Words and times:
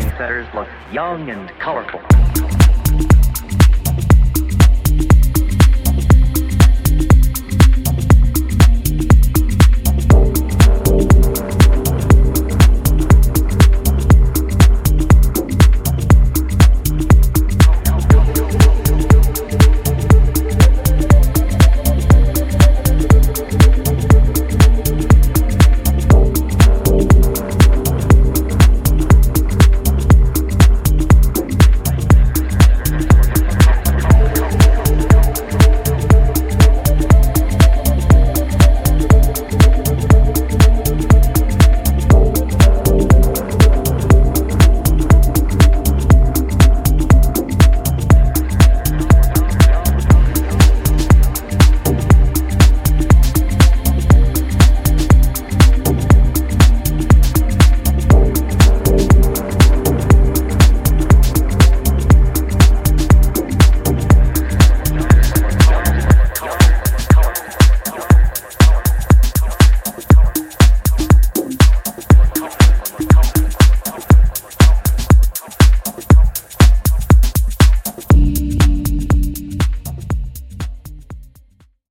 Setters 0.00 0.46
look 0.54 0.68
young 0.92 1.30
and 1.30 1.48
colorful. 1.58 2.00